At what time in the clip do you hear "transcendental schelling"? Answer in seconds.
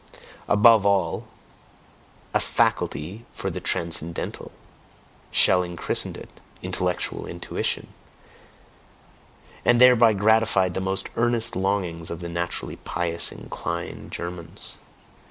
3.61-5.75